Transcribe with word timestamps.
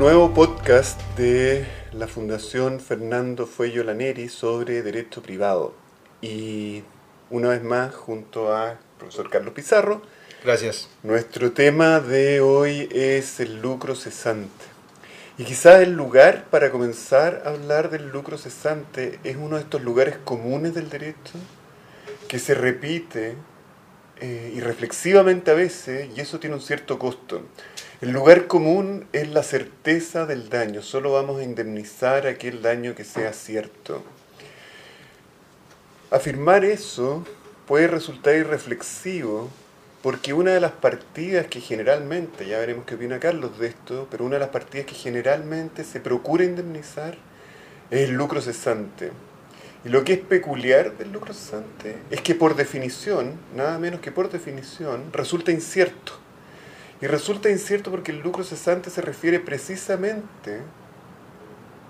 Nuevo 0.00 0.32
podcast 0.32 0.98
de 1.18 1.66
la 1.92 2.08
Fundación 2.08 2.80
Fernando 2.80 3.46
Fuello 3.46 3.84
Laneri 3.84 4.30
sobre 4.30 4.80
derecho 4.80 5.22
privado. 5.22 5.74
Y 6.22 6.84
una 7.28 7.50
vez 7.50 7.62
más, 7.62 7.94
junto 7.94 8.50
a 8.50 8.78
profesor 8.98 9.28
Carlos 9.28 9.52
Pizarro, 9.52 10.00
Gracias. 10.42 10.88
nuestro 11.02 11.52
tema 11.52 12.00
de 12.00 12.40
hoy 12.40 12.88
es 12.90 13.40
el 13.40 13.60
lucro 13.60 13.94
cesante. 13.94 14.64
Y 15.36 15.44
quizás 15.44 15.82
el 15.82 15.92
lugar 15.92 16.46
para 16.46 16.70
comenzar 16.70 17.42
a 17.44 17.50
hablar 17.50 17.90
del 17.90 18.08
lucro 18.08 18.38
cesante 18.38 19.20
es 19.22 19.36
uno 19.36 19.56
de 19.56 19.64
estos 19.64 19.82
lugares 19.82 20.16
comunes 20.24 20.72
del 20.72 20.88
derecho 20.88 21.34
que 22.26 22.38
se 22.38 22.54
repite 22.54 23.34
eh, 24.20 24.52
irreflexivamente 24.54 25.50
a 25.50 25.54
veces 25.54 26.08
y 26.16 26.20
eso 26.20 26.38
tiene 26.38 26.56
un 26.56 26.62
cierto 26.62 26.98
costo. 26.98 27.42
El 28.00 28.10
lugar 28.10 28.46
común 28.46 29.06
es 29.12 29.28
la 29.28 29.42
certeza 29.42 30.26
del 30.26 30.48
daño, 30.48 30.82
solo 30.82 31.12
vamos 31.12 31.40
a 31.40 31.44
indemnizar 31.44 32.26
aquel 32.26 32.62
daño 32.62 32.94
que 32.94 33.04
sea 33.04 33.32
cierto. 33.32 34.02
Afirmar 36.10 36.64
eso 36.64 37.24
puede 37.66 37.86
resultar 37.86 38.34
irreflexivo 38.34 39.48
porque 40.02 40.32
una 40.32 40.52
de 40.52 40.60
las 40.60 40.72
partidas 40.72 41.46
que 41.46 41.60
generalmente, 41.60 42.46
ya 42.46 42.58
veremos 42.58 42.84
qué 42.86 42.94
opina 42.94 43.20
Carlos 43.20 43.58
de 43.58 43.68
esto, 43.68 44.08
pero 44.10 44.24
una 44.24 44.36
de 44.36 44.40
las 44.40 44.48
partidas 44.48 44.86
que 44.86 44.94
generalmente 44.94 45.84
se 45.84 46.00
procura 46.00 46.44
indemnizar 46.44 47.16
es 47.90 48.08
el 48.08 48.14
lucro 48.14 48.40
cesante. 48.40 49.12
Y 49.84 49.88
lo 49.88 50.04
que 50.04 50.14
es 50.14 50.18
peculiar 50.18 50.96
del 50.98 51.12
lucro 51.12 51.32
cesante 51.32 51.96
es 52.10 52.20
que 52.20 52.34
por 52.34 52.54
definición, 52.54 53.32
nada 53.56 53.78
menos 53.78 54.00
que 54.00 54.12
por 54.12 54.30
definición, 54.30 55.04
resulta 55.12 55.52
incierto. 55.52 56.12
Y 57.00 57.06
resulta 57.06 57.48
incierto 57.48 57.90
porque 57.90 58.12
el 58.12 58.20
lucro 58.20 58.44
cesante 58.44 58.90
se 58.90 59.00
refiere 59.00 59.40
precisamente 59.40 60.60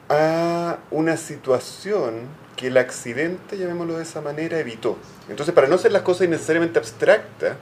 a 0.09 0.79
una 0.93 1.17
situación 1.17 2.29
que 2.57 2.69
el 2.69 2.77
accidente, 2.77 3.59
llamémoslo 3.59 3.97
de 3.97 4.05
esa 4.05 4.21
manera, 4.21 4.61
evitó. 4.61 4.97
Entonces, 5.29 5.53
para 5.53 5.67
no 5.67 5.75
hacer 5.75 5.91
las 5.91 6.03
cosas 6.03 6.29
innecesariamente 6.29 6.79
abstractas, 6.79 7.57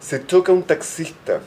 se 0.00 0.24
choca 0.26 0.50
un 0.50 0.62
taxista 0.62 1.40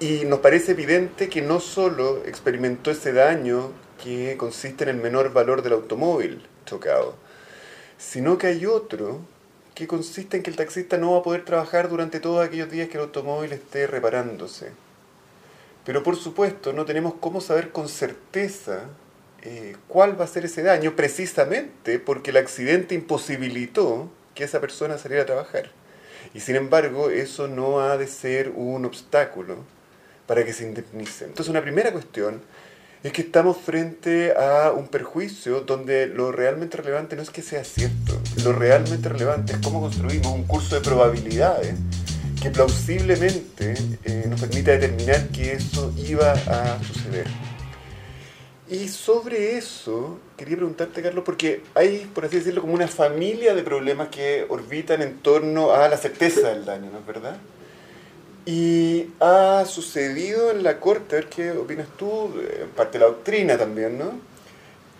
y 0.00 0.24
nos 0.24 0.40
parece 0.40 0.72
evidente 0.72 1.28
que 1.28 1.42
no 1.42 1.60
solo 1.60 2.22
experimentó 2.24 2.90
ese 2.90 3.12
daño 3.12 3.72
que 4.02 4.36
consiste 4.38 4.84
en 4.84 4.90
el 4.90 4.96
menor 4.96 5.32
valor 5.32 5.62
del 5.62 5.74
automóvil 5.74 6.46
chocado, 6.66 7.16
sino 7.96 8.36
que 8.36 8.48
hay 8.48 8.66
otro 8.66 9.20
que 9.74 9.86
consiste 9.86 10.36
en 10.36 10.42
que 10.42 10.50
el 10.50 10.56
taxista 10.56 10.98
no 10.98 11.12
va 11.12 11.18
a 11.18 11.22
poder 11.22 11.44
trabajar 11.44 11.88
durante 11.88 12.20
todos 12.20 12.46
aquellos 12.46 12.70
días 12.70 12.88
que 12.88 12.98
el 12.98 13.04
automóvil 13.04 13.52
esté 13.52 13.86
reparándose. 13.86 14.72
Pero 15.84 16.02
por 16.02 16.16
supuesto 16.16 16.72
no 16.72 16.84
tenemos 16.84 17.14
cómo 17.20 17.40
saber 17.40 17.70
con 17.70 17.88
certeza 17.88 18.84
eh, 19.42 19.76
cuál 19.86 20.18
va 20.20 20.24
a 20.24 20.28
ser 20.28 20.44
ese 20.44 20.62
daño, 20.62 20.96
precisamente 20.96 21.98
porque 21.98 22.30
el 22.30 22.38
accidente 22.38 22.94
imposibilitó 22.94 24.10
que 24.34 24.44
esa 24.44 24.60
persona 24.60 24.98
saliera 24.98 25.22
a 25.22 25.26
trabajar. 25.26 25.70
Y 26.34 26.40
sin 26.40 26.56
embargo, 26.56 27.10
eso 27.10 27.46
no 27.46 27.80
ha 27.80 27.96
de 27.96 28.08
ser 28.08 28.50
un 28.56 28.84
obstáculo 28.84 29.58
para 30.26 30.44
que 30.44 30.52
se 30.52 30.64
indemnice. 30.64 31.26
Entonces, 31.26 31.48
una 31.48 31.62
primera 31.62 31.92
cuestión 31.92 32.42
es 33.02 33.12
que 33.12 33.22
estamos 33.22 33.56
frente 33.56 34.34
a 34.36 34.72
un 34.72 34.88
perjuicio 34.88 35.60
donde 35.60 36.06
lo 36.06 36.32
realmente 36.32 36.76
relevante 36.76 37.16
no 37.16 37.22
es 37.22 37.30
que 37.30 37.42
sea 37.42 37.64
cierto, 37.64 38.20
lo 38.42 38.52
realmente 38.52 39.08
relevante 39.08 39.52
es 39.52 39.58
cómo 39.58 39.80
construimos 39.80 40.32
un 40.32 40.44
curso 40.44 40.74
de 40.74 40.80
probabilidades 40.80 41.74
que 42.42 42.50
plausiblemente 42.50 43.74
eh, 44.04 44.24
nos 44.28 44.40
permita 44.40 44.72
determinar 44.72 45.28
que 45.28 45.52
eso 45.52 45.92
iba 45.96 46.32
a 46.32 46.82
suceder. 46.82 47.26
Y 48.68 48.88
sobre 48.88 49.56
eso 49.56 50.18
quería 50.36 50.56
preguntarte, 50.56 51.00
Carlos, 51.00 51.24
porque 51.24 51.62
hay, 51.74 52.10
por 52.12 52.24
así 52.24 52.38
decirlo, 52.38 52.62
como 52.62 52.74
una 52.74 52.88
familia 52.88 53.54
de 53.54 53.62
problemas 53.62 54.08
que 54.08 54.44
orbitan 54.48 55.02
en 55.02 55.18
torno 55.18 55.72
a 55.72 55.88
la 55.88 55.96
certeza 55.96 56.48
del 56.48 56.64
daño, 56.64 56.90
¿no 56.90 56.98
es 56.98 57.06
verdad? 57.06 57.36
Y 58.46 59.10
ha 59.18 59.64
sucedido 59.66 60.52
en 60.52 60.62
la 60.62 60.78
Corte, 60.78 61.16
a 61.16 61.18
ver 61.18 61.28
qué 61.28 61.50
opinas 61.50 61.88
tú, 61.98 62.32
en 62.60 62.68
parte 62.70 62.96
de 62.96 63.04
la 63.04 63.10
doctrina 63.10 63.58
también, 63.58 63.98
¿no? 63.98 64.12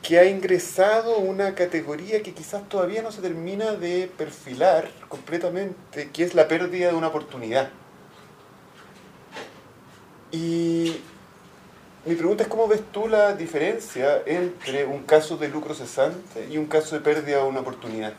Que 0.02 0.18
ha 0.18 0.24
ingresado 0.24 1.18
una 1.18 1.54
categoría 1.54 2.24
que 2.24 2.34
quizás 2.34 2.68
todavía 2.68 3.02
no 3.02 3.12
se 3.12 3.22
termina 3.22 3.72
de 3.74 4.10
perfilar 4.18 4.90
completamente, 5.08 6.10
que 6.12 6.24
es 6.24 6.34
la 6.34 6.48
pérdida 6.48 6.88
de 6.88 6.94
una 6.94 7.06
oportunidad. 7.06 7.70
Y 10.32 10.96
mi 12.04 12.16
pregunta 12.16 12.42
es 12.42 12.48
cómo 12.48 12.66
ves 12.66 12.82
tú 12.92 13.06
la 13.06 13.34
diferencia 13.34 14.22
entre 14.26 14.86
un 14.86 15.04
caso 15.04 15.36
de 15.36 15.48
lucro 15.48 15.72
cesante 15.72 16.48
y 16.50 16.58
un 16.58 16.66
caso 16.66 16.96
de 16.96 17.00
pérdida 17.00 17.38
de 17.38 17.44
una 17.44 17.60
oportunidad. 17.60 18.14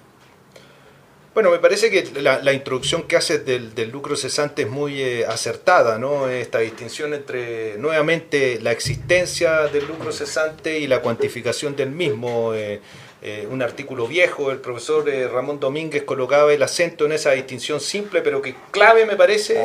Bueno, 1.37 1.51
me 1.51 1.59
parece 1.59 1.91
que 1.91 2.19
la, 2.19 2.41
la 2.41 2.51
introducción 2.51 3.03
que 3.03 3.15
haces 3.15 3.45
del, 3.45 3.75
del, 3.75 3.91
lucro 3.91 4.15
cesante 4.15 4.63
es 4.63 4.69
muy 4.69 4.99
eh, 4.99 5.23
acertada, 5.23 5.99
¿no? 5.99 6.27
Esta 6.27 6.57
distinción 6.57 7.13
entre, 7.13 7.77
nuevamente, 7.77 8.59
la 8.59 8.71
existencia 8.71 9.67
del 9.67 9.85
lucro 9.85 10.11
cesante 10.11 10.79
y 10.79 10.87
la 10.87 10.99
cuantificación 10.99 11.75
del 11.75 11.91
mismo. 11.91 12.55
Eh, 12.55 12.81
eh, 13.21 13.47
un 13.51 13.61
artículo 13.61 14.07
viejo, 14.07 14.49
el 14.49 14.57
profesor 14.57 15.07
Ramón 15.31 15.59
Domínguez 15.59 16.03
colocaba 16.03 16.51
el 16.53 16.63
acento 16.63 17.05
en 17.05 17.11
esa 17.11 17.31
distinción 17.33 17.79
simple, 17.79 18.21
pero 18.21 18.41
que 18.41 18.55
clave 18.71 19.05
me 19.05 19.15
parece 19.15 19.59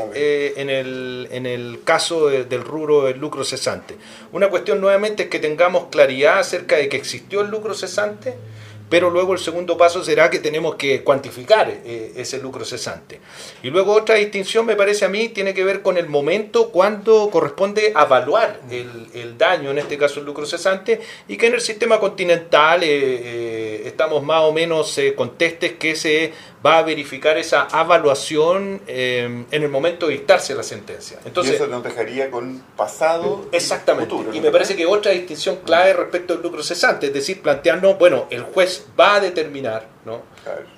en, 0.56 0.68
el, 0.68 1.28
en 1.30 1.46
el 1.46 1.80
caso 1.84 2.28
del 2.28 2.62
rubro 2.62 3.04
del 3.04 3.18
lucro 3.18 3.44
cesante. 3.44 3.96
Una 4.32 4.48
cuestión 4.48 4.78
nuevamente 4.80 5.24
es 5.24 5.28
que 5.30 5.38
tengamos 5.38 5.86
claridad 5.90 6.38
acerca 6.38 6.76
de 6.76 6.90
que 6.90 6.98
existió 6.98 7.40
el 7.40 7.48
lucro 7.48 7.72
cesante, 7.74 8.34
pero 8.92 9.08
luego 9.08 9.32
el 9.32 9.38
segundo 9.38 9.78
paso 9.78 10.04
será 10.04 10.28
que 10.28 10.38
tenemos 10.38 10.74
que 10.74 11.02
cuantificar 11.02 11.70
eh, 11.82 12.12
ese 12.14 12.36
lucro 12.42 12.62
cesante. 12.62 13.20
Y 13.62 13.70
luego 13.70 13.94
otra 13.94 14.16
distinción 14.16 14.66
me 14.66 14.76
parece 14.76 15.06
a 15.06 15.08
mí 15.08 15.30
tiene 15.30 15.54
que 15.54 15.64
ver 15.64 15.80
con 15.80 15.96
el 15.96 16.10
momento 16.10 16.68
cuando 16.68 17.30
corresponde 17.30 17.94
evaluar 17.98 18.60
el, 18.70 19.06
el 19.14 19.38
daño, 19.38 19.70
en 19.70 19.78
este 19.78 19.96
caso 19.96 20.20
el 20.20 20.26
lucro 20.26 20.44
cesante, 20.44 21.00
y 21.26 21.38
que 21.38 21.46
en 21.46 21.54
el 21.54 21.62
sistema 21.62 21.98
continental 21.98 22.82
eh, 22.82 22.88
eh, 22.92 23.82
estamos 23.86 24.22
más 24.22 24.42
o 24.42 24.52
menos 24.52 25.00
contestes 25.16 25.72
que 25.78 25.96
se 25.96 26.34
va 26.64 26.78
a 26.78 26.82
verificar 26.82 27.36
esa 27.38 27.68
evaluación 27.72 28.80
en 28.86 29.46
el 29.50 29.68
momento 29.68 30.06
de 30.06 30.14
dictarse 30.14 30.54
la 30.54 30.62
sentencia. 30.62 31.18
Entonces, 31.24 31.54
y 31.54 31.56
eso 31.56 31.66
nos 31.66 31.82
dejaría 31.82 32.30
con 32.30 32.62
pasado 32.76 33.46
exactamente. 33.52 34.14
y 34.14 34.18
futuro. 34.18 34.36
Y 34.36 34.40
me 34.40 34.50
parece 34.50 34.76
que 34.76 34.86
otra 34.86 35.12
distinción 35.12 35.56
clave 35.64 35.92
respecto 35.92 36.34
al 36.34 36.42
lucro 36.42 36.62
cesante, 36.62 37.06
es 37.06 37.12
decir, 37.12 37.42
plantearnos, 37.42 37.98
bueno, 37.98 38.26
el 38.30 38.42
juez 38.42 38.86
va 38.98 39.16
a 39.16 39.20
determinar 39.20 39.91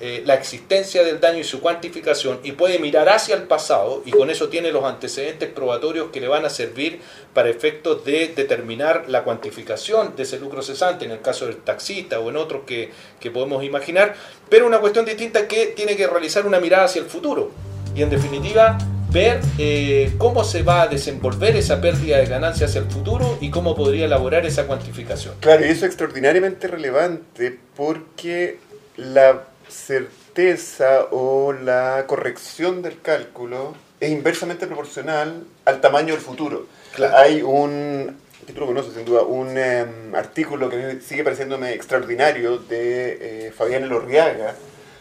eh, 0.01 0.23
la 0.27 0.35
existencia 0.35 1.03
del 1.03 1.19
daño 1.19 1.39
y 1.39 1.45
su 1.45 1.61
cuantificación 1.61 2.41
y 2.43 2.53
puede 2.53 2.79
mirar 2.79 3.09
hacia 3.09 3.35
el 3.35 3.45
pasado 3.45 4.03
y 4.05 4.11
con 4.11 4.29
eso 4.29 4.51
tiene 4.51 4.71
los 4.71 4.85
antecedentes 4.85 5.49
probatorios 5.49 6.11
que 6.11 6.21
le 6.21 6.29
van 6.29 6.45
a 6.45 6.51
servir 6.51 7.01
para 7.33 7.49
efectos 7.49 8.05
de 8.05 8.33
determinar 8.37 9.05
la 9.09 9.25
cuantificación 9.25 10.15
de 10.15 10.25
ese 10.25 10.39
lucro 10.39 10.61
cesante 10.61 11.07
en 11.07 11.11
el 11.11 11.23
caso 11.23 11.47
del 11.47 11.57
taxista 11.57 12.21
o 12.21 12.29
en 12.29 12.37
otros 12.37 12.65
que, 12.67 12.91
que 13.19 13.31
podemos 13.31 13.65
imaginar, 13.65 14.15
pero 14.51 14.67
una 14.67 14.81
cuestión 14.81 15.07
distinta 15.07 15.41
es 15.41 15.47
que 15.47 15.67
tiene 15.69 15.97
que 15.97 16.07
realizar 16.07 16.47
una 16.47 16.61
mirada 16.61 16.85
hacia 16.85 17.01
el 17.01 17.07
futuro 17.07 17.51
y 17.95 18.03
en 18.03 18.11
definitiva 18.11 18.77
ver 19.15 19.41
eh, 19.59 20.13
cómo 20.19 20.43
se 20.43 20.65
va 20.65 20.83
a 20.83 20.89
desenvolver 20.89 21.55
esa 21.55 21.81
pérdida 21.81 22.19
de 22.19 22.27
ganancia 22.27 22.67
hacia 22.67 22.81
el 22.81 22.91
futuro 22.91 23.39
y 23.41 23.49
cómo 23.49 23.77
podría 23.77 24.07
elaborar 24.07 24.45
esa 24.45 24.67
cuantificación. 24.67 25.37
Claro, 25.39 25.65
y 25.65 25.69
eso 25.69 25.87
es 25.87 25.93
extraordinariamente 25.93 26.67
relevante 26.67 27.61
porque 27.77 28.59
la 28.97 29.45
certeza 29.69 31.07
o 31.11 31.53
la 31.53 32.05
corrección 32.07 32.83
del 32.83 33.01
cálculo 33.01 33.75
es 34.01 34.11
inversamente 34.11 34.67
proporcional 34.67 35.45
al 35.65 35.81
tamaño 35.81 36.15
del 36.15 36.23
futuro. 36.23 36.67
Claro. 36.95 37.17
Hay 37.17 37.43
un, 37.43 38.17
que 38.47 38.53
tú 38.53 38.61
lo 38.61 38.67
conoces 38.67 38.95
sin 38.95 39.05
duda, 39.05 39.23
un 39.23 39.57
eh, 39.57 39.87
artículo 40.15 40.69
que 40.69 41.01
sigue 41.01 41.25
pareciéndome 41.25 41.73
extraordinario 41.73 42.59
de 42.59 43.47
eh, 43.47 43.53
Fabián 43.53 43.85
Elorriaga, 43.85 44.55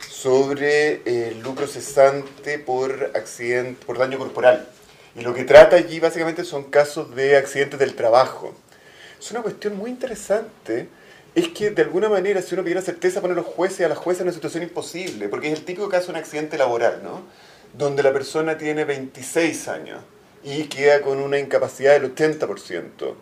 sobre 0.10 1.02
el 1.06 1.42
lucro 1.42 1.68
cesante 1.68 2.58
por 2.58 3.12
accidente, 3.14 3.86
por 3.86 3.98
daño 3.98 4.18
corporal. 4.18 4.68
Y 5.16 5.22
lo 5.22 5.34
que 5.34 5.44
trata 5.44 5.76
allí 5.76 6.00
básicamente 6.00 6.44
son 6.44 6.66
casos 6.66 7.14
de 7.16 7.36
accidentes 7.38 7.80
del 7.80 7.94
trabajo. 7.94 8.56
Es 9.20 9.30
una 9.32 9.42
cuestión 9.42 9.76
muy 9.76 9.90
interesante. 9.90 10.88
Es 11.36 11.48
que 11.50 11.72
de 11.72 11.82
alguna 11.82 12.10
manera, 12.10 12.42
si 12.44 12.54
uno 12.54 12.64
pidiera 12.64 12.82
certeza, 12.82 13.20
pone 13.20 13.34
a 13.34 13.36
los 13.36 13.46
jueces 13.46 13.80
y 13.80 13.84
a 13.84 13.90
las 13.90 13.98
jueces 13.98 14.22
en 14.22 14.28
una 14.28 14.34
situación 14.34 14.64
imposible, 14.64 15.30
porque 15.30 15.48
es 15.52 15.58
el 15.58 15.66
típico 15.66 15.90
caso 15.90 16.08
de 16.08 16.12
un 16.12 16.18
accidente 16.18 16.58
laboral, 16.60 17.02
¿no? 17.04 17.24
Donde 17.74 18.04
la 18.04 18.14
persona 18.14 18.58
tiene 18.58 18.86
26 18.86 19.68
años 19.68 20.02
y 20.44 20.66
queda 20.66 21.02
con 21.02 21.18
una 21.18 21.40
incapacidad 21.40 22.00
del 22.00 22.14
80%. 22.14 23.16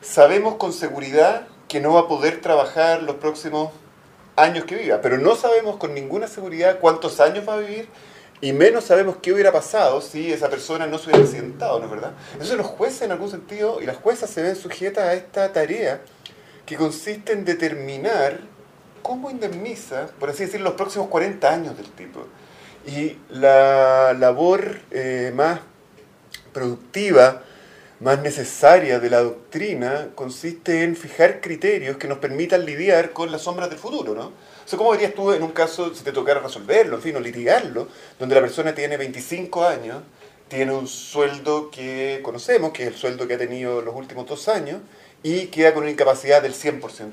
Sabemos 0.00 0.54
con 0.54 0.72
seguridad 0.72 1.48
que 1.66 1.80
no 1.80 1.94
va 1.94 2.00
a 2.00 2.08
poder 2.08 2.40
trabajar 2.40 3.02
los 3.02 3.16
próximos 3.16 3.72
años 4.36 4.64
que 4.64 4.76
viva, 4.76 5.00
pero 5.02 5.18
no 5.18 5.34
sabemos 5.34 5.78
con 5.78 5.94
ninguna 5.94 6.28
seguridad 6.28 6.78
cuántos 6.78 7.18
años 7.18 7.48
va 7.48 7.54
a 7.54 7.58
vivir 7.58 7.88
Y 8.40 8.52
menos 8.52 8.84
sabemos 8.84 9.16
qué 9.20 9.32
hubiera 9.32 9.50
pasado 9.50 10.00
si 10.00 10.32
esa 10.32 10.48
persona 10.48 10.86
no 10.86 10.98
se 10.98 11.10
hubiera 11.10 11.24
accidentado, 11.24 11.80
¿no 11.80 11.86
es 11.86 11.90
verdad? 11.90 12.12
Entonces 12.34 12.56
los 12.56 12.66
jueces 12.66 13.02
en 13.02 13.10
algún 13.10 13.28
sentido 13.28 13.80
y 13.82 13.86
las 13.86 13.96
juezas 13.96 14.30
se 14.30 14.42
ven 14.42 14.54
sujetas 14.54 15.04
a 15.04 15.14
esta 15.14 15.52
tarea 15.52 16.00
que 16.68 16.76
consiste 16.76 17.32
en 17.32 17.46
determinar 17.46 18.40
cómo 19.00 19.30
indemniza, 19.30 20.08
por 20.20 20.28
así 20.28 20.44
decirlo, 20.44 20.68
los 20.68 20.76
próximos 20.76 21.08
40 21.08 21.50
años 21.50 21.76
del 21.78 21.90
tipo. 21.92 22.26
Y 22.86 23.16
la 23.30 24.12
labor 24.12 24.78
eh, 24.90 25.32
más 25.34 25.60
productiva, 26.52 27.42
más 28.00 28.20
necesaria 28.20 29.00
de 29.00 29.08
la 29.08 29.22
doctrina 29.22 30.08
consiste 30.14 30.84
en 30.84 30.94
fijar 30.94 31.40
criterios 31.40 31.96
que 31.96 32.06
nos 32.06 32.18
permitan 32.18 32.66
lidiar 32.66 33.12
con 33.14 33.32
las 33.32 33.40
sombras 33.40 33.70
del 33.70 33.78
futuro, 33.78 34.14
¿no? 34.14 34.26
O 34.26 34.66
sea, 34.66 34.76
¿cómo 34.76 34.90
verías 34.90 35.14
tú 35.14 35.32
en 35.32 35.42
un 35.42 35.52
caso, 35.52 35.94
si 35.94 36.04
te 36.04 36.12
tocara 36.12 36.40
resolverlo, 36.40 36.96
en 36.96 37.02
fin, 37.02 37.16
o 37.16 37.20
litigarlo, 37.20 37.88
donde 38.18 38.34
la 38.34 38.42
persona 38.42 38.74
tiene 38.74 38.98
25 38.98 39.64
años, 39.64 40.02
tiene 40.48 40.72
un 40.72 40.86
sueldo 40.86 41.70
que 41.70 42.20
conocemos, 42.22 42.72
que 42.72 42.82
es 42.82 42.88
el 42.88 42.94
sueldo 42.94 43.26
que 43.26 43.34
ha 43.34 43.38
tenido 43.38 43.80
los 43.80 43.94
últimos 43.94 44.26
dos 44.26 44.48
años, 44.48 44.80
y 45.22 45.46
queda 45.46 45.74
con 45.74 45.82
una 45.82 45.92
incapacidad 45.92 46.42
del 46.42 46.54
100%? 46.54 47.10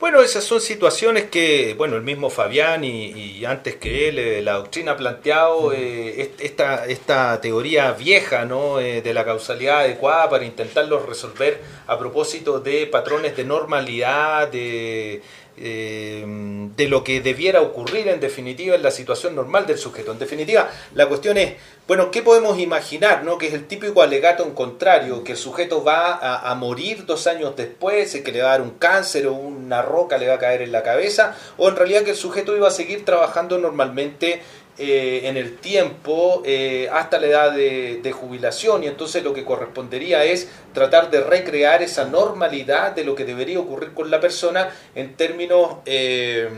Bueno, 0.00 0.20
esas 0.20 0.44
son 0.44 0.60
situaciones 0.60 1.30
que, 1.30 1.74
bueno, 1.78 1.96
el 1.96 2.02
mismo 2.02 2.28
Fabián 2.28 2.84
y, 2.84 3.44
antes 3.46 3.76
que 3.76 4.08
él, 4.08 4.18
eh, 4.18 4.42
la 4.42 4.54
doctrina 4.54 4.92
ha 4.92 4.96
planteado 4.96 5.72
eh, 5.72 6.32
esta, 6.40 6.84
esta 6.86 7.40
teoría 7.40 7.92
vieja 7.92 8.44
¿no? 8.44 8.80
Eh, 8.80 9.02
de 9.02 9.14
la 9.14 9.24
causalidad 9.24 9.80
adecuada 9.80 10.28
para 10.28 10.44
intentarlo 10.44 10.98
resolver 11.06 11.60
a 11.86 11.98
propósito 11.98 12.60
de 12.60 12.86
patrones 12.86 13.36
de 13.36 13.44
normalidad, 13.44 14.48
de, 14.48 15.22
de 15.56 16.86
lo 16.88 17.04
que 17.04 17.20
debiera 17.20 17.60
ocurrir 17.60 18.08
en 18.08 18.20
definitiva 18.20 18.74
en 18.74 18.82
la 18.82 18.90
situación 18.90 19.36
normal 19.36 19.66
del 19.66 19.78
sujeto. 19.78 20.12
En 20.12 20.18
definitiva, 20.18 20.68
la 20.94 21.06
cuestión 21.06 21.38
es 21.38 21.54
bueno, 21.86 22.10
¿qué 22.10 22.22
podemos 22.22 22.58
imaginar? 22.58 23.24
No? 23.24 23.36
Que 23.36 23.48
es 23.48 23.52
el 23.52 23.66
típico 23.66 24.00
alegato 24.00 24.42
en 24.42 24.54
contrario, 24.54 25.22
que 25.22 25.32
el 25.32 25.38
sujeto 25.38 25.84
va 25.84 26.14
a, 26.14 26.54
morir 26.54 27.04
dos 27.04 27.26
años 27.26 27.56
después, 27.56 28.10
que 28.24 28.32
le 28.32 28.40
va 28.40 28.48
a 28.48 28.50
dar 28.52 28.62
un 28.62 28.70
cáncer 28.70 29.26
o 29.26 29.34
una 29.34 29.82
roca 29.82 30.16
le 30.16 30.28
va 30.28 30.34
a 30.34 30.38
caer 30.38 30.62
en 30.62 30.72
la 30.72 30.82
cabeza, 30.82 31.36
o 31.58 31.68
en 31.68 31.76
realidad 31.76 32.02
que 32.02 32.12
el 32.12 32.16
sujeto 32.16 32.56
iba 32.56 32.68
a 32.68 32.70
seguir 32.70 33.04
trabajando 33.04 33.58
normalmente 33.58 34.40
eh, 34.78 35.22
en 35.24 35.36
el 35.36 35.56
tiempo 35.58 36.42
eh, 36.44 36.88
hasta 36.92 37.18
la 37.18 37.26
edad 37.26 37.52
de, 37.52 38.12
jubilación 38.12 38.84
y 38.84 38.86
entonces 38.86 39.22
lo 39.24 39.32
que 39.32 39.44
correspondería 39.44 40.24
es 40.24 40.48
tratar 40.72 41.10
de 41.10 41.20
recrear 41.20 41.82
esa 41.82 42.04
normalidad 42.04 42.92
de 42.92 43.04
lo 43.04 43.14
que 43.14 43.24
debería 43.24 43.58
ocurrir 43.58 43.92
con 43.92 44.10
la 44.10 44.20
persona 44.20 44.70
en 44.94 45.14
términos 45.14 45.76
eh, 45.86 46.48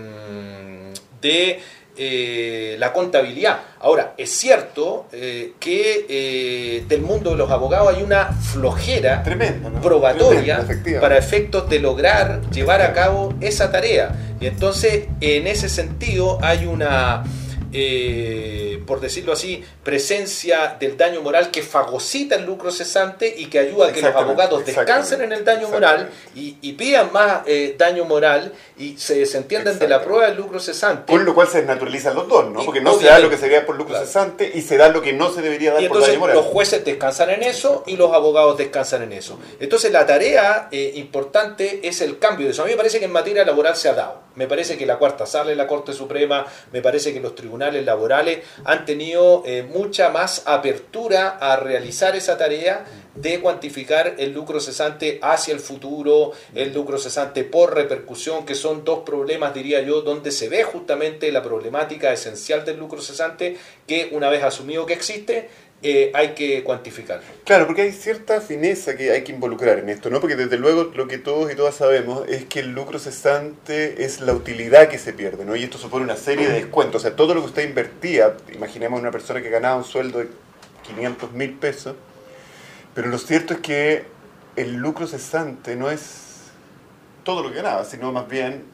de 1.20 1.60
eh, 1.98 2.76
la 2.78 2.92
contabilidad. 2.92 3.60
Ahora, 3.80 4.12
es 4.18 4.30
cierto 4.30 5.06
eh, 5.12 5.54
que 5.58 6.04
eh, 6.10 6.84
del 6.86 7.00
mundo 7.00 7.30
de 7.30 7.38
los 7.38 7.50
abogados 7.50 7.94
hay 7.94 8.02
una 8.02 8.34
flojera 8.34 9.24
probatoria 9.82 10.66
para 11.00 11.16
efectos 11.16 11.70
de 11.70 11.78
lograr 11.78 12.42
llevar 12.50 12.82
a 12.82 12.92
cabo 12.92 13.32
esa 13.40 13.72
tarea. 13.72 14.14
Y 14.38 14.46
entonces, 14.46 15.06
en 15.22 15.46
ese 15.46 15.70
sentido, 15.70 16.38
hay 16.42 16.66
una 16.66 17.24
eh, 17.72 18.75
por 18.86 19.00
decirlo 19.00 19.32
así, 19.32 19.64
presencia 19.82 20.76
del 20.78 20.96
daño 20.96 21.20
moral 21.20 21.50
que 21.50 21.62
fagocita 21.62 22.36
el 22.36 22.46
lucro 22.46 22.70
cesante 22.70 23.34
y 23.36 23.46
que 23.46 23.58
ayuda 23.58 23.88
a 23.88 23.92
que 23.92 24.00
los 24.00 24.14
abogados 24.14 24.64
descansen 24.64 25.22
en 25.22 25.32
el 25.32 25.44
daño 25.44 25.68
moral 25.68 26.10
y, 26.34 26.56
y 26.62 26.72
pidan 26.72 27.12
más 27.12 27.42
eh, 27.46 27.74
daño 27.76 28.04
moral 28.04 28.52
y 28.78 28.96
se 28.96 29.18
desentiendan 29.18 29.78
de 29.78 29.88
la 29.88 30.02
prueba 30.02 30.26
del 30.26 30.36
lucro 30.36 30.60
cesante. 30.60 31.12
Con 31.12 31.24
lo 31.24 31.34
cual 31.34 31.48
se 31.48 31.62
naturalizan 31.62 32.14
los 32.14 32.28
dos, 32.28 32.50
¿no? 32.50 32.64
Porque 32.64 32.80
no 32.80 32.98
se 32.98 33.06
da 33.06 33.18
lo 33.18 33.30
que 33.30 33.36
se 33.36 33.48
vea 33.48 33.66
por 33.66 33.76
lucro 33.76 33.98
cesante 33.98 34.50
y 34.54 34.62
se 34.62 34.76
da 34.76 34.88
lo 34.88 35.02
que 35.02 35.12
no 35.12 35.30
se 35.30 35.42
debería 35.42 35.72
dar 35.72 35.82
y 35.82 35.88
por 35.88 36.00
daño 36.00 36.18
moral. 36.20 36.36
Los 36.36 36.46
jueces 36.46 36.84
descansan 36.84 37.30
en 37.30 37.42
eso 37.42 37.82
y 37.86 37.96
los 37.96 38.12
abogados 38.12 38.56
descansan 38.56 39.02
en 39.02 39.12
eso. 39.12 39.38
Entonces 39.60 39.92
la 39.92 40.06
tarea 40.06 40.68
eh, 40.70 40.92
importante 40.94 41.86
es 41.86 42.00
el 42.00 42.18
cambio 42.18 42.46
de 42.46 42.52
eso. 42.52 42.62
A 42.62 42.66
mí 42.66 42.72
me 42.72 42.76
parece 42.76 42.98
que 42.98 43.06
en 43.06 43.12
materia 43.12 43.44
laboral 43.44 43.76
se 43.76 43.88
ha 43.88 43.94
dado. 43.94 44.26
Me 44.36 44.46
parece 44.46 44.76
que 44.76 44.84
la 44.84 44.98
cuarta 44.98 45.24
sale 45.24 45.56
la 45.56 45.66
Corte 45.66 45.94
Suprema, 45.94 46.46
me 46.70 46.82
parece 46.82 47.14
que 47.14 47.20
los 47.20 47.34
tribunales 47.34 47.84
laborales 47.84 48.40
han 48.64 48.75
tenido 48.84 49.42
eh, 49.46 49.62
mucha 49.62 50.10
más 50.10 50.42
apertura 50.46 51.28
a 51.40 51.56
realizar 51.56 52.16
esa 52.16 52.36
tarea 52.36 52.84
de 53.14 53.40
cuantificar 53.40 54.14
el 54.18 54.32
lucro 54.32 54.60
cesante 54.60 55.18
hacia 55.22 55.54
el 55.54 55.60
futuro, 55.60 56.32
el 56.54 56.72
lucro 56.72 56.98
cesante 56.98 57.44
por 57.44 57.74
repercusión, 57.74 58.44
que 58.44 58.54
son 58.54 58.84
dos 58.84 59.00
problemas, 59.00 59.54
diría 59.54 59.80
yo, 59.80 60.02
donde 60.02 60.30
se 60.30 60.48
ve 60.48 60.62
justamente 60.64 61.32
la 61.32 61.42
problemática 61.42 62.12
esencial 62.12 62.64
del 62.64 62.78
lucro 62.78 63.00
cesante, 63.00 63.56
que 63.86 64.10
una 64.12 64.28
vez 64.28 64.42
asumido 64.42 64.84
que 64.86 64.92
existe, 64.92 65.48
eh, 65.82 66.10
hay 66.14 66.34
que 66.34 66.64
cuantificar. 66.64 67.20
Claro, 67.44 67.66
porque 67.66 67.82
hay 67.82 67.92
cierta 67.92 68.40
fineza 68.40 68.96
que 68.96 69.10
hay 69.10 69.22
que 69.24 69.32
involucrar 69.32 69.78
en 69.78 69.90
esto, 69.90 70.08
¿no? 70.08 70.20
Porque 70.20 70.34
desde 70.34 70.56
luego 70.56 70.84
lo 70.94 71.06
que 71.06 71.18
todos 71.18 71.52
y 71.52 71.54
todas 71.54 71.74
sabemos 71.74 72.26
es 72.28 72.46
que 72.46 72.60
el 72.60 72.72
lucro 72.72 72.98
cesante 72.98 74.04
es 74.04 74.20
la 74.20 74.32
utilidad 74.32 74.88
que 74.88 74.98
se 74.98 75.12
pierde, 75.12 75.44
¿no? 75.44 75.54
Y 75.54 75.64
esto 75.64 75.76
supone 75.76 76.04
una 76.04 76.16
serie 76.16 76.48
de 76.48 76.54
descuentos. 76.54 77.02
O 77.02 77.06
sea, 77.06 77.14
todo 77.14 77.34
lo 77.34 77.42
que 77.42 77.48
usted 77.48 77.68
invertía, 77.68 78.36
imaginemos 78.54 78.98
una 79.00 79.10
persona 79.10 79.42
que 79.42 79.50
ganaba 79.50 79.76
un 79.76 79.84
sueldo 79.84 80.20
de 80.20 80.28
500 80.84 81.32
mil 81.32 81.52
pesos, 81.52 81.94
pero 82.94 83.08
lo 83.08 83.18
cierto 83.18 83.54
es 83.54 83.60
que 83.60 84.04
el 84.56 84.76
lucro 84.76 85.06
cesante 85.06 85.76
no 85.76 85.90
es 85.90 86.22
todo 87.22 87.42
lo 87.42 87.50
que 87.50 87.56
ganaba, 87.56 87.84
sino 87.84 88.12
más 88.12 88.26
bien 88.28 88.64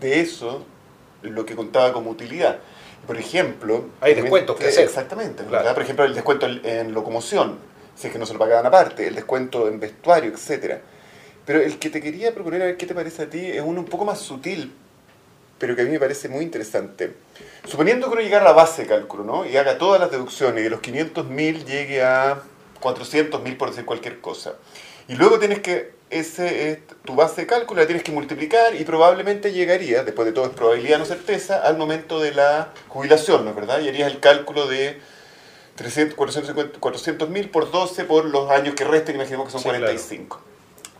de 0.00 0.20
eso 0.20 0.66
lo 1.22 1.46
que 1.46 1.54
contaba 1.54 1.92
como 1.92 2.10
utilidad. 2.10 2.58
Por 3.06 3.16
ejemplo... 3.18 3.86
Hay 4.00 4.14
descuentos 4.14 4.56
que 4.56 4.68
hacer. 4.68 4.84
Exactamente. 4.84 5.44
Por 5.44 5.82
ejemplo, 5.82 6.04
el 6.04 6.14
descuento 6.14 6.46
en 6.46 6.92
locomoción, 6.92 7.58
si 7.94 8.06
es 8.06 8.12
que 8.12 8.18
no 8.18 8.26
se 8.26 8.32
lo 8.32 8.38
pagaban 8.38 8.66
aparte, 8.66 9.06
el 9.06 9.14
descuento 9.14 9.68
en 9.68 9.78
vestuario, 9.80 10.32
etcétera. 10.32 10.80
Pero 11.44 11.60
el 11.60 11.78
que 11.78 11.90
te 11.90 12.00
quería 12.00 12.32
proponer, 12.32 12.62
a 12.62 12.64
ver 12.66 12.76
qué 12.76 12.86
te 12.86 12.94
parece 12.94 13.24
a 13.24 13.30
ti, 13.30 13.44
es 13.44 13.62
uno 13.62 13.80
un 13.80 13.86
poco 13.86 14.04
más 14.04 14.18
sutil, 14.18 14.72
pero 15.58 15.76
que 15.76 15.82
a 15.82 15.84
mí 15.84 15.90
me 15.90 16.00
parece 16.00 16.28
muy 16.28 16.42
interesante. 16.42 17.14
Suponiendo 17.64 18.06
que 18.06 18.14
uno 18.14 18.22
llegara 18.22 18.44
a 18.44 18.48
la 18.48 18.54
base 18.54 18.82
de 18.82 18.88
cálculo, 18.88 19.24
¿no? 19.24 19.44
Y 19.44 19.56
haga 19.56 19.76
todas 19.76 20.00
las 20.00 20.10
deducciones 20.10 20.60
y 20.60 20.64
de 20.64 20.70
los 20.70 20.80
500.000 20.80 21.64
llegue 21.64 22.02
a 22.02 22.40
400.000 22.84 23.56
por 23.56 23.70
decir 23.70 23.84
cualquier 23.84 24.20
cosa. 24.20 24.54
Y 25.08 25.14
luego 25.14 25.38
tienes 25.38 25.60
que 25.60 25.92
ese 26.10 26.70
es 26.70 26.78
tu 27.04 27.14
base 27.14 27.42
de 27.42 27.46
cálculo, 27.46 27.80
la 27.80 27.86
tienes 27.86 28.04
que 28.04 28.12
multiplicar 28.12 28.74
y 28.74 28.84
probablemente 28.84 29.52
llegaría, 29.52 30.04
después 30.04 30.26
de 30.26 30.32
todo 30.32 30.46
es 30.46 30.52
probabilidad, 30.52 30.98
no 30.98 31.04
certeza, 31.04 31.62
al 31.62 31.76
momento 31.76 32.20
de 32.20 32.32
la 32.32 32.72
jubilación, 32.88 33.44
¿no 33.44 33.50
es 33.50 33.56
verdad? 33.56 33.80
Y 33.80 33.88
harías 33.88 34.12
el 34.12 34.20
cálculo 34.20 34.66
de 34.68 35.00
400 36.78 37.28
mil 37.30 37.50
por 37.50 37.70
12 37.70 38.04
por 38.04 38.26
los 38.26 38.50
años 38.50 38.74
que 38.74 38.84
resten, 38.84 39.16
imaginemos 39.16 39.46
que 39.46 39.52
son 39.52 39.62
45. 39.62 40.40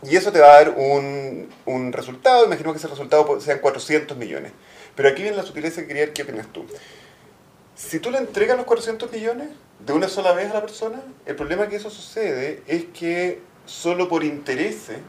Y 0.03 0.17
eso 0.17 0.31
te 0.31 0.39
va 0.39 0.47
a 0.47 0.55
dar 0.55 0.69
un, 0.71 1.49
un 1.65 1.93
resultado, 1.93 2.45
imaginemos 2.45 2.73
que 2.73 2.79
ese 2.79 2.87
resultado 2.87 3.39
sean 3.39 3.59
400 3.59 4.17
millones. 4.17 4.51
Pero 4.95 5.09
aquí 5.09 5.21
viene 5.21 5.37
la 5.37 5.43
sutileza 5.43 5.81
que 5.81 5.87
quería 5.87 6.13
qué 6.13 6.23
opinas 6.23 6.47
tú. 6.51 6.65
Si 7.75 7.99
tú 7.99 8.09
le 8.09 8.19
entregas 8.19 8.55
los 8.55 8.65
400 8.65 9.11
millones 9.11 9.49
de 9.85 9.91
una 9.91 10.07
sola 10.07 10.31
vez 10.31 10.49
a 10.49 10.53
la 10.53 10.61
persona, 10.61 11.01
el 11.25 11.35
problema 11.35 11.67
que 11.67 11.75
eso 11.75 11.89
sucede 11.89 12.63
es 12.67 12.85
que 12.85 13.41
solo 13.65 14.07
por 14.07 14.23
intereses 14.23 14.99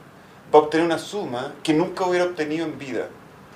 va 0.52 0.58
a 0.58 0.62
obtener 0.62 0.84
una 0.84 0.98
suma 0.98 1.54
que 1.62 1.72
nunca 1.72 2.04
hubiera 2.04 2.24
obtenido 2.24 2.66
en 2.66 2.76
vida. 2.76 3.08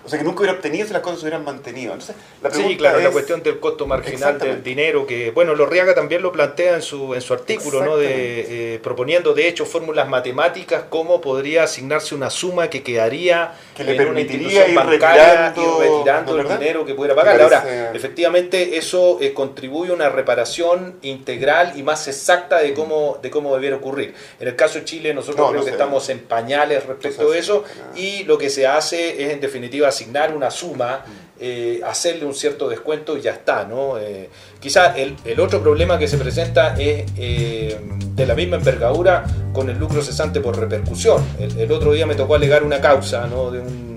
O 0.04 0.09
sea, 0.09 0.19
que 0.19 0.25
nunca 0.25 0.40
hubiera 0.40 0.54
obtenido 0.54 0.87
si 0.87 0.92
las 0.92 1.02
cosas 1.02 1.21
se 1.21 1.26
hubieran 1.26 1.45
mantenido. 1.45 1.92
Entonces, 1.92 2.16
la 2.42 2.50
sí, 2.50 2.76
claro, 2.76 3.00
la 3.00 3.11
cuestión 3.11 3.42
del 3.42 3.61
costo 3.61 3.87
marginal 3.87 4.38
del 4.38 4.62
dinero, 4.62 5.07
que, 5.07 5.30
bueno, 5.30 5.54
Lorriaga 5.54 5.95
también 5.95 6.23
lo 6.23 6.33
plantea 6.33 6.76
en 6.76 6.83
su, 6.83 7.14
en 7.14 7.21
su 7.21 7.33
artículo, 7.35 7.85
¿no? 7.85 7.97
De, 7.97 8.75
eh, 8.75 8.78
proponiendo, 8.78 9.35
de 9.35 9.49
hecho, 9.49 9.66
fórmulas 9.66 10.09
matemáticas, 10.09 10.85
cómo 10.88 11.21
podría 11.21 11.64
asignarse 11.64 12.14
una 12.14 12.30
suma 12.30 12.71
que 12.71 12.83
quedaría 12.83 13.52
que 13.76 13.85
le 13.85 13.95
permitiría 13.95 14.69
ir 14.69 14.78
retirando, 14.78 15.80
retirando 15.80 16.40
el 16.40 16.49
dinero 16.49 16.85
que 16.85 16.95
pudiera 16.95 17.14
pagar. 17.14 17.40
Ahora, 17.40 17.92
efectivamente, 17.95 18.76
eso 18.76 19.19
eh, 19.21 19.33
contribuye 19.33 19.90
a 19.92 19.95
una 19.95 20.09
reparación 20.09 20.97
integral 21.02 21.73
y 21.76 21.83
más 21.83 22.09
exacta 22.09 22.59
de 22.59 22.75
cómo, 22.75 23.19
de 23.23 23.30
cómo 23.30 23.54
debiera 23.54 23.76
ocurrir. 23.76 24.14
En 24.38 24.49
el 24.49 24.57
caso 24.57 24.78
de 24.78 24.85
Chile, 24.85 25.14
nosotros 25.14 25.50
creo 25.50 25.64
que 25.64 25.71
estamos 25.71 26.09
en 26.09 26.21
pañales 26.21 26.87
respecto 26.87 27.30
a 27.30 27.37
eso, 27.37 27.64
y 27.95 28.25
lo 28.25 28.38
que 28.38 28.50
se 28.50 28.66
hace 28.66 29.25
es, 29.25 29.33
en 29.33 29.40
definitiva, 29.40 29.89
asignar 29.90 30.35
una 30.35 30.50
suma, 30.50 31.04
eh, 31.38 31.80
hacerle 31.85 32.25
un 32.25 32.35
cierto 32.35 32.68
descuento 32.68 33.16
y 33.16 33.20
ya 33.20 33.32
está, 33.32 33.64
¿no? 33.64 33.99
Eh, 33.99 34.28
quizás 34.59 34.97
el, 34.97 35.38
otro 35.38 35.62
problema 35.62 35.99
que 35.99 36.09
se 36.09 36.18
presenta 36.18 36.75
es 36.78 37.04
eh, 37.16 37.78
de 38.14 38.26
la 38.26 38.35
misma 38.35 38.56
envergadura 38.56 39.25
con 39.52 39.68
el 39.68 39.78
lucro 39.78 40.02
cesante 40.02 40.40
por 40.40 40.59
repercusión. 40.59 41.25
El, 41.38 41.70
otro 41.70 41.92
día 41.92 42.06
me 42.06 42.14
tocó 42.14 42.35
alegar 42.35 42.62
una 42.62 42.80
causa. 42.80 43.26
De, 43.26 43.90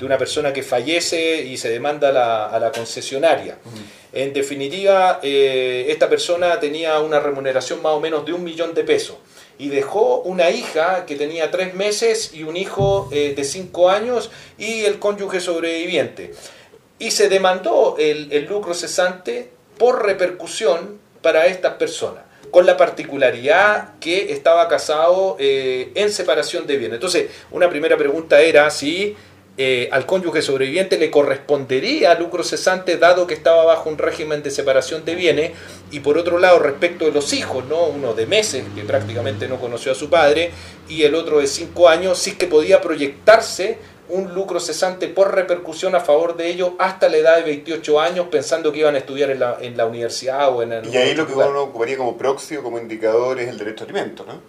una 0.00 0.16
persona 0.16 0.50
que 0.50 0.62
fallece 0.62 1.42
y 1.42 1.58
se 1.58 1.68
demanda 1.68 2.08
a 2.08 2.58
la, 2.58 2.72
concesionaria. 2.72 3.58
En 4.14 4.32
definitiva, 4.32 5.20
esta 5.22 6.08
persona 6.08 6.58
tenía 6.58 6.98
una 7.00 7.20
remuneración 7.20 7.82
más 7.82 7.92
o 7.92 8.00
menos 8.00 8.24
de 8.24 8.32
un 8.32 8.42
millón 8.42 8.72
de 8.72 8.82
pesos 8.82 9.16
y 9.60 9.68
dejó 9.68 10.22
una 10.22 10.48
hija 10.48 11.04
que 11.04 11.16
tenía 11.16 11.50
tres 11.50 11.74
meses 11.74 12.32
y 12.32 12.44
un 12.44 12.56
hijo 12.56 13.10
eh, 13.12 13.34
de 13.36 13.44
cinco 13.44 13.90
años 13.90 14.30
y 14.56 14.86
el 14.86 14.98
cónyuge 14.98 15.38
sobreviviente. 15.38 16.32
Y 16.98 17.10
se 17.10 17.28
demandó 17.28 17.96
el, 17.98 18.46
lucro 18.46 18.72
cesante 18.72 19.50
por 19.76 20.06
repercusión 20.06 20.98
para 21.20 21.44
estas 21.44 21.74
personas 21.74 22.24
con 22.50 22.64
la 22.64 22.78
particularidad 22.78 23.98
que 24.00 24.32
estaba 24.32 24.66
casado 24.66 25.36
eh, 25.38 25.92
en 25.94 26.10
separación 26.10 26.66
de 26.66 26.78
bienes. 26.78 26.94
Entonces, 26.94 27.30
una 27.50 27.68
primera 27.68 27.98
pregunta 27.98 28.40
era 28.40 28.70
si 28.70 29.14
eh, 29.58 29.88
al 29.92 30.06
cónyuge 30.06 30.42
sobreviviente 30.42 30.96
le 30.98 31.10
correspondería 31.10 32.14
lucro 32.14 32.42
cesante 32.42 32.96
dado 32.96 33.26
que 33.26 33.34
estaba 33.34 33.64
bajo 33.64 33.90
un 33.90 33.98
régimen 33.98 34.42
de 34.42 34.50
separación 34.50 35.04
de 35.04 35.14
bienes 35.14 35.52
y 35.90 36.00
por 36.00 36.16
otro 36.16 36.38
lado 36.38 36.58
respecto 36.60 37.04
de 37.04 37.12
los 37.12 37.32
hijos, 37.32 37.64
¿no? 37.66 37.84
uno 37.84 38.14
de 38.14 38.26
meses 38.26 38.64
que 38.74 38.82
prácticamente 38.82 39.48
no 39.48 39.60
conoció 39.60 39.92
a 39.92 39.94
su 39.94 40.08
padre 40.08 40.50
y 40.88 41.02
el 41.02 41.14
otro 41.14 41.40
de 41.40 41.46
cinco 41.46 41.88
años, 41.88 42.26
es 42.26 42.34
que 42.34 42.46
podía 42.46 42.80
proyectarse 42.80 43.78
un 44.10 44.34
lucro 44.34 44.60
cesante 44.60 45.08
por 45.08 45.34
repercusión 45.34 45.94
a 45.94 46.00
favor 46.00 46.36
de 46.36 46.48
ellos 46.48 46.72
hasta 46.78 47.08
la 47.08 47.16
edad 47.16 47.36
de 47.36 47.42
28 47.42 48.00
años, 48.00 48.26
pensando 48.30 48.72
que 48.72 48.80
iban 48.80 48.94
a 48.94 48.98
estudiar 48.98 49.30
en 49.30 49.40
la, 49.40 49.58
en 49.60 49.76
la 49.76 49.86
universidad 49.86 50.54
o 50.54 50.62
en 50.62 50.72
el... 50.72 50.86
Y 50.92 50.96
ahí 50.96 51.14
lo 51.14 51.26
que 51.26 51.34
uno 51.34 51.62
ocuparía 51.62 51.96
como 51.96 52.16
proxy 52.16 52.56
o 52.56 52.62
como 52.62 52.78
indicador 52.78 53.40
es 53.40 53.48
el 53.48 53.58
derecho 53.58 53.84
a 53.84 53.86
alimento, 53.86 54.24
¿no? 54.26 54.40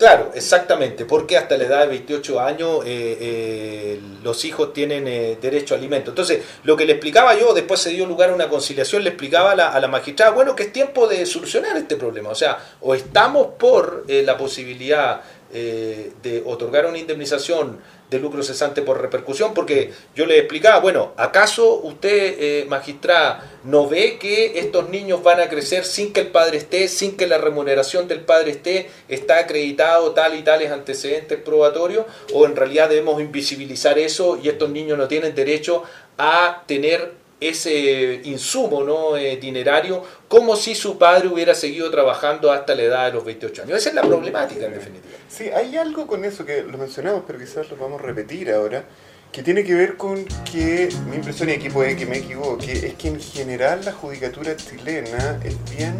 Claro, 0.00 0.30
exactamente, 0.34 1.04
porque 1.04 1.36
hasta 1.36 1.58
la 1.58 1.64
edad 1.64 1.80
de 1.82 1.88
28 1.88 2.40
años 2.40 2.80
eh, 2.86 3.18
eh, 3.20 4.00
los 4.22 4.46
hijos 4.46 4.72
tienen 4.72 5.06
eh, 5.06 5.36
derecho 5.38 5.74
a 5.74 5.76
alimento. 5.76 6.12
Entonces, 6.12 6.42
lo 6.64 6.74
que 6.74 6.86
le 6.86 6.92
explicaba 6.92 7.38
yo, 7.38 7.52
después 7.52 7.80
se 7.80 7.90
dio 7.90 8.06
lugar 8.06 8.30
a 8.30 8.34
una 8.34 8.48
conciliación, 8.48 9.04
le 9.04 9.10
explicaba 9.10 9.52
a 9.52 9.54
la, 9.54 9.68
a 9.68 9.78
la 9.78 9.88
magistrada, 9.88 10.32
bueno, 10.32 10.56
que 10.56 10.62
es 10.62 10.72
tiempo 10.72 11.06
de 11.06 11.26
solucionar 11.26 11.76
este 11.76 11.96
problema. 11.96 12.30
O 12.30 12.34
sea, 12.34 12.58
o 12.80 12.94
estamos 12.94 13.48
por 13.58 14.04
la 14.08 14.38
posibilidad 14.38 15.20
de 15.52 16.42
otorgar 16.46 16.86
una 16.86 16.98
indemnización 16.98 17.78
de 18.10 18.18
lucro 18.18 18.42
cesante 18.42 18.82
por 18.82 19.00
repercusión, 19.00 19.54
porque 19.54 19.92
yo 20.16 20.26
le 20.26 20.38
explicaba, 20.38 20.80
bueno, 20.80 21.12
¿acaso 21.16 21.76
usted, 21.76 22.36
eh, 22.38 22.66
magistrada, 22.68 23.48
no 23.64 23.88
ve 23.88 24.18
que 24.18 24.58
estos 24.58 24.88
niños 24.90 25.22
van 25.22 25.40
a 25.40 25.48
crecer 25.48 25.84
sin 25.84 26.12
que 26.12 26.20
el 26.20 26.26
padre 26.28 26.58
esté, 26.58 26.88
sin 26.88 27.16
que 27.16 27.28
la 27.28 27.38
remuneración 27.38 28.08
del 28.08 28.20
padre 28.20 28.50
esté, 28.50 28.90
está 29.08 29.38
acreditado 29.38 30.10
tal 30.10 30.36
y 30.36 30.42
tales 30.42 30.72
antecedentes 30.72 31.38
probatorios, 31.38 32.04
o 32.32 32.46
en 32.46 32.56
realidad 32.56 32.88
debemos 32.88 33.20
invisibilizar 33.20 33.98
eso 33.98 34.38
y 34.42 34.48
estos 34.48 34.70
niños 34.70 34.98
no 34.98 35.06
tienen 35.06 35.34
derecho 35.34 35.84
a 36.18 36.64
tener 36.66 37.19
ese 37.40 38.20
insumo 38.24 38.84
¿no? 38.84 39.14
Dinerario 39.14 40.02
como 40.28 40.56
si 40.56 40.74
su 40.74 40.98
padre 40.98 41.28
hubiera 41.28 41.54
seguido 41.54 41.90
trabajando 41.90 42.52
hasta 42.52 42.74
la 42.74 42.82
edad 42.82 43.06
de 43.06 43.12
los 43.12 43.24
28 43.24 43.62
años. 43.62 43.78
Esa 43.78 43.88
es 43.88 43.94
la 43.94 44.02
problemática 44.02 44.66
en 44.66 44.74
definitiva. 44.74 45.14
Sí, 45.28 45.48
hay 45.48 45.76
algo 45.76 46.06
con 46.06 46.24
eso 46.24 46.44
que 46.44 46.62
lo 46.62 46.78
mencionamos, 46.78 47.22
pero 47.26 47.38
quizás 47.38 47.68
lo 47.70 47.76
vamos 47.76 48.00
a 48.00 48.04
repetir 48.04 48.50
ahora, 48.50 48.84
que 49.32 49.42
tiene 49.42 49.64
que 49.64 49.74
ver 49.74 49.96
con 49.96 50.24
que, 50.50 50.88
mi 51.08 51.16
impresión, 51.16 51.48
y 51.48 51.52
aquí 51.52 51.70
puede 51.70 51.96
que 51.96 52.06
me 52.06 52.18
equivoque, 52.18 52.72
es 52.72 52.94
que 52.94 53.08
en 53.08 53.20
general 53.20 53.80
la 53.84 53.92
judicatura 53.92 54.56
chilena 54.56 55.40
es 55.44 55.56
bien 55.70 55.94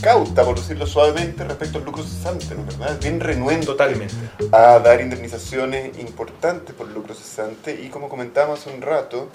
cauta, 0.00 0.44
por 0.44 0.56
decirlo 0.56 0.86
suavemente, 0.86 1.44
respecto 1.44 1.78
al 1.78 1.84
lucro 1.84 2.02
cesante, 2.02 2.54
¿no 2.54 2.62
es 2.62 2.78
verdad? 2.78 2.98
Bien 3.00 3.20
renuente 3.20 3.66
Totalmente. 3.66 4.14
a 4.50 4.78
dar 4.80 5.00
indemnizaciones 5.00 5.96
importantes 5.98 6.74
por 6.74 6.88
lucro 6.88 7.14
cesante 7.14 7.80
y 7.80 7.88
como 7.88 8.08
comentábamos 8.08 8.60
hace 8.60 8.74
un 8.74 8.82
rato, 8.82 9.28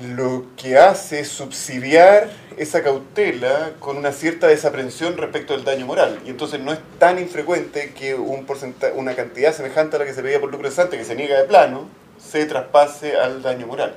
lo 0.00 0.46
que 0.56 0.78
hace 0.78 1.20
es 1.20 1.28
subsidiar 1.28 2.30
esa 2.56 2.82
cautela 2.82 3.72
con 3.80 3.96
una 3.96 4.12
cierta 4.12 4.46
desaprensión 4.46 5.16
respecto 5.16 5.54
del 5.54 5.64
daño 5.64 5.86
moral. 5.86 6.20
Y 6.24 6.30
entonces 6.30 6.60
no 6.60 6.72
es 6.72 6.78
tan 6.98 7.18
infrecuente 7.18 7.92
que 7.96 8.14
un 8.14 8.46
una 8.94 9.14
cantidad 9.14 9.54
semejante 9.54 9.96
a 9.96 9.98
la 10.00 10.04
que 10.04 10.14
se 10.14 10.22
veía 10.22 10.40
por 10.40 10.50
lucro 10.50 10.68
cesante, 10.68 10.96
que 10.96 11.04
se 11.04 11.14
niega 11.14 11.38
de 11.38 11.44
plano, 11.44 11.88
se 12.18 12.46
traspase 12.46 13.16
al 13.16 13.42
daño 13.42 13.66
moral. 13.66 13.94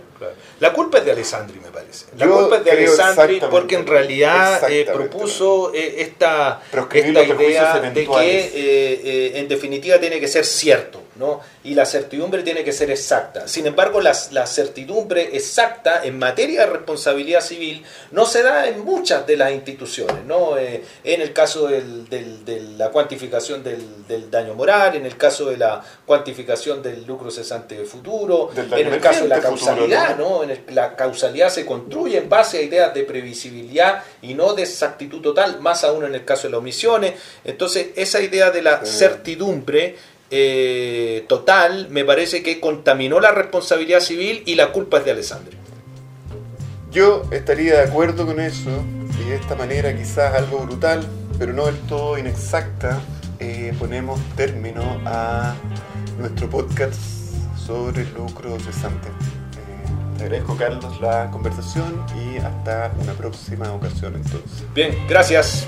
La 0.59 0.71
culpa 0.71 0.99
es 0.99 1.05
de 1.05 1.11
Alessandri, 1.11 1.59
me 1.59 1.69
parece. 1.69 2.05
La 2.17 2.27
culpa 2.27 2.57
es 2.57 2.63
de 2.63 2.71
Alessandri 2.71 3.41
porque 3.49 3.75
en 3.75 3.87
realidad 3.87 4.69
eh, 4.69 4.85
propuso 4.85 5.73
eh, 5.73 6.01
esta, 6.01 6.61
esta 6.71 6.97
idea 7.23 7.79
de 7.79 8.05
que 8.05 8.51
eh, 8.53 9.31
en 9.39 9.47
definitiva 9.47 9.99
tiene 9.99 10.19
que 10.19 10.27
ser 10.27 10.45
cierto. 10.45 11.01
¿No? 11.21 11.39
y 11.63 11.75
la 11.75 11.85
certidumbre 11.85 12.43
tiene 12.43 12.63
que 12.63 12.73
ser 12.73 12.91
exacta. 12.91 13.47
Sin 13.47 13.67
embargo, 13.67 14.01
la, 14.01 14.13
la, 14.31 14.47
certidumbre 14.47 15.37
exacta 15.37 16.01
en 16.03 16.17
materia 16.19 16.61
de 16.61 16.65
responsabilidad 16.65 17.41
civil 17.41 17.85
no 18.11 18.25
se 18.25 18.41
da 18.41 18.67
en 18.67 18.83
muchas 18.83 19.25
de 19.25 19.37
las 19.37 19.51
instituciones. 19.51 20.25
¿no? 20.25 20.57
en 20.57 21.21
el 21.21 21.33
caso 21.33 21.67
del, 21.67 22.09
del, 22.09 22.43
de 22.43 22.61
la 22.77 22.89
cuantificación 22.89 23.63
del, 23.63 24.07
del, 24.07 24.29
daño 24.31 24.55
moral, 24.55 24.95
en 24.95 25.05
el 25.05 25.15
caso 25.15 25.45
de 25.49 25.57
la 25.57 25.83
cuantificación 26.05 26.81
del 26.81 27.05
lucro 27.05 27.29
cesante 27.29 27.75
de 27.75 27.85
futuro, 27.85 28.49
en 28.55 28.87
el 28.87 28.99
caso 28.99 29.23
de 29.23 29.29
la 29.29 29.39
causalidad. 29.39 30.17
¿no? 30.17 30.43
En 30.43 30.65
la 30.69 30.95
causalidad 30.95 31.49
se 31.49 31.65
construye 31.65 32.17
en 32.17 32.27
base 32.27 32.57
a 32.57 32.61
ideas 32.61 32.93
de 32.93 33.03
previsibilidad 33.03 34.03
y 34.21 34.33
no 34.33 34.53
de 34.53 34.63
exactitud 34.63 35.21
total, 35.21 35.59
más 35.59 35.83
aún 35.83 36.05
en 36.05 36.15
el 36.15 36.25
caso 36.25 36.47
de 36.47 36.51
las 36.51 36.59
omisiones. 36.59 37.13
Entonces, 37.43 37.89
esa 37.95 38.19
idea 38.21 38.49
de 38.49 38.61
la 38.61 38.83
certidumbre 38.85 39.95
eh, 40.33 41.25
total 41.27 41.89
me 41.89 42.05
parece 42.05 42.41
que 42.41 42.61
contaminó 42.61 43.19
la 43.19 43.31
responsabilidad 43.31 43.99
civil 43.99 44.43
y 44.45 44.55
la 44.55 44.71
culpa 44.71 44.99
es 44.99 45.05
de 45.05 45.11
Alessandro. 45.11 45.57
Yo 46.89 47.23
estaría 47.31 47.73
de 47.73 47.81
acuerdo 47.81 48.25
con 48.25 48.39
eso 48.39 48.69
y 49.21 49.29
de 49.29 49.35
esta 49.35 49.55
manera 49.55 49.95
quizás 49.95 50.33
algo 50.33 50.59
brutal, 50.59 51.05
pero 51.37 51.51
no 51.51 51.65
del 51.65 51.77
todo 51.81 52.17
inexacta, 52.17 53.01
eh, 53.39 53.73
ponemos 53.77 54.21
término 54.37 55.01
a 55.05 55.53
nuestro 56.17 56.49
podcast 56.49 56.99
sobre 57.57 58.05
lucro 58.11 58.57
cesante. 58.59 59.09
Te 60.17 60.23
agradezco, 60.23 60.55
Carlos, 60.55 61.01
la 61.01 61.29
conversación 61.31 62.05
y 62.15 62.37
hasta 62.37 62.93
una 63.01 63.13
próxima 63.13 63.71
ocasión 63.73 64.15
entonces. 64.15 64.63
Bien, 64.73 64.95
gracias. 65.09 65.67